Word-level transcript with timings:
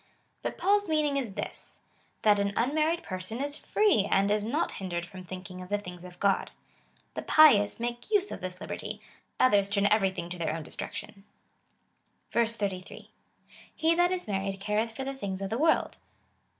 But 0.41 0.57
Paul's 0.57 0.89
meaning 0.89 1.15
is 1.17 1.33
this— 1.35 1.77
that 2.23 2.39
an 2.39 2.53
unmarried 2.57 3.03
person 3.03 3.39
is 3.39 3.55
free, 3.55 4.05
and 4.09 4.31
is 4.31 4.43
not 4.43 4.71
hindered 4.81 5.05
from 5.05 5.23
thinking 5.23 5.61
of 5.61 5.69
the 5.69 5.77
things 5.77 6.03
of 6.03 6.19
God. 6.19 6.49
The 7.13 7.21
pious 7.21 7.79
make 7.79 8.09
use 8.09 8.31
of 8.31 8.41
this 8.41 8.59
liberty. 8.59 8.99
Others 9.39 9.69
turn 9.69 9.85
everything 9.91 10.27
to 10.31 10.39
their 10.39 10.55
own 10.55 10.63
destruction. 10.63 11.23
33. 12.31 13.11
He 13.75 13.93
that 13.93 14.11
is 14.11 14.27
married 14.27 14.59
carethfor 14.59 15.05
the 15.05 15.13
things 15.13 15.39
of 15.39 15.51
the 15.51 15.59
world. 15.59 15.99